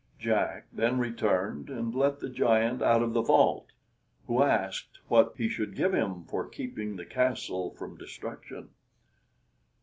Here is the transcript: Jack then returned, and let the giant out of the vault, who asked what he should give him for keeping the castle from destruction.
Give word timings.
Jack 0.17 0.65
then 0.73 0.97
returned, 0.97 1.69
and 1.69 1.93
let 1.93 2.19
the 2.21 2.29
giant 2.31 2.81
out 2.81 3.03
of 3.03 3.13
the 3.13 3.21
vault, 3.21 3.67
who 4.25 4.41
asked 4.41 4.97
what 5.09 5.35
he 5.37 5.47
should 5.47 5.75
give 5.75 5.93
him 5.93 6.23
for 6.25 6.47
keeping 6.49 6.95
the 6.95 7.05
castle 7.05 7.69
from 7.75 7.97
destruction. 7.97 8.69